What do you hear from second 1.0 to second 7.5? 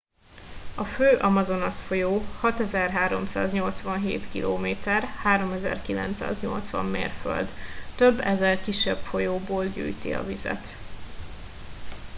amazonas-folyó 6387 km 3980 mérföld.